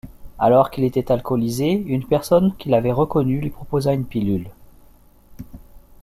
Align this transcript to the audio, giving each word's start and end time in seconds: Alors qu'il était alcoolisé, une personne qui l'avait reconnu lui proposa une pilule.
Alors 0.39 0.71
qu'il 0.71 0.83
était 0.83 1.11
alcoolisé, 1.11 1.73
une 1.73 2.07
personne 2.07 2.55
qui 2.57 2.69
l'avait 2.69 2.91
reconnu 2.91 3.39
lui 3.39 3.51
proposa 3.51 3.93
une 3.93 4.07
pilule. 4.07 4.49